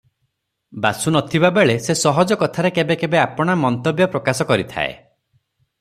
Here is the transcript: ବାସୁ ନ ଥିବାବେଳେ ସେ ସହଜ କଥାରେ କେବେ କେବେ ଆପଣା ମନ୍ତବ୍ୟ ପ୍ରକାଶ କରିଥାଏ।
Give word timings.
ବାସୁ 0.85 1.13
ନ 1.15 1.21
ଥିବାବେଳେ 1.33 1.75
ସେ 1.89 1.97
ସହଜ 1.99 2.39
କଥାରେ 2.45 2.73
କେବେ 2.79 2.99
କେବେ 3.05 3.21
ଆପଣା 3.27 3.59
ମନ୍ତବ୍ୟ 3.67 4.11
ପ୍ରକାଶ 4.17 4.51
କରିଥାଏ। 4.53 4.99